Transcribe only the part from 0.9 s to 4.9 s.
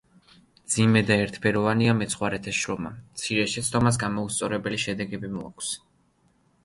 და ერთფეროვანია მეცხვარეთა შრომა, მცირე შეცდომას გამოუსწორებელი